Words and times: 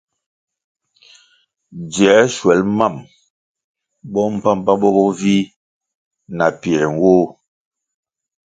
Dziē 1.91 2.15
shwel 2.33 2.59
mam 2.77 2.95
bo 4.11 4.21
mbpambpambo 4.33 4.87
bo 4.95 5.03
vih 5.19 5.49
na 6.37 6.45
piē 6.61 6.81
nwoh. 6.93 7.27